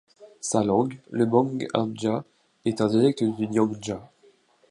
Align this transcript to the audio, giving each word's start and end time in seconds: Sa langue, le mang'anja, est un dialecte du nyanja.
Sa 0.39 0.63
langue, 0.63 0.97
le 1.11 1.27
mang'anja, 1.27 2.23
est 2.65 2.81
un 2.81 2.87
dialecte 2.87 3.23
du 3.23 3.47
nyanja. 3.47 4.09